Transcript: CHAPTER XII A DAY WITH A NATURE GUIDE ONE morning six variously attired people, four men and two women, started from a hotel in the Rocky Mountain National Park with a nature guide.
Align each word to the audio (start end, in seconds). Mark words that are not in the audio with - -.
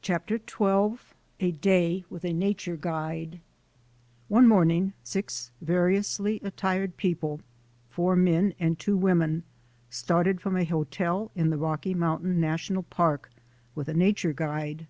CHAPTER 0.00 0.38
XII 0.38 1.00
A 1.40 1.50
DAY 1.50 2.04
WITH 2.08 2.24
A 2.24 2.32
NATURE 2.32 2.76
GUIDE 2.76 3.40
ONE 4.28 4.46
morning 4.46 4.92
six 5.02 5.50
variously 5.60 6.38
attired 6.44 6.96
people, 6.96 7.40
four 7.90 8.14
men 8.14 8.54
and 8.60 8.78
two 8.78 8.96
women, 8.96 9.42
started 9.90 10.40
from 10.40 10.56
a 10.56 10.62
hotel 10.64 11.32
in 11.34 11.50
the 11.50 11.58
Rocky 11.58 11.94
Mountain 11.94 12.38
National 12.38 12.84
Park 12.84 13.28
with 13.74 13.88
a 13.88 13.94
nature 13.94 14.32
guide. 14.32 14.86